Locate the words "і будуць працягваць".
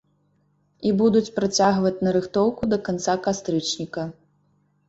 0.89-1.93